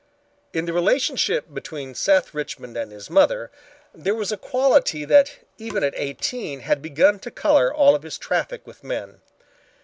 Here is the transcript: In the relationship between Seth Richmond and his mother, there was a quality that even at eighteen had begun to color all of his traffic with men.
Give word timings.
In 0.51 0.65
the 0.65 0.73
relationship 0.73 1.53
between 1.53 1.93
Seth 1.93 2.33
Richmond 2.33 2.75
and 2.75 2.91
his 2.91 3.07
mother, 3.07 3.51
there 3.93 4.15
was 4.15 4.31
a 4.31 4.35
quality 4.35 5.05
that 5.05 5.35
even 5.59 5.83
at 5.83 5.93
eighteen 5.95 6.61
had 6.61 6.81
begun 6.81 7.19
to 7.19 7.29
color 7.29 7.71
all 7.71 7.93
of 7.93 8.01
his 8.01 8.17
traffic 8.17 8.65
with 8.65 8.83
men. 8.83 9.21